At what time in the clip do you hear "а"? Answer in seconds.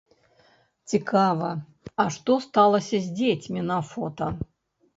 2.03-2.07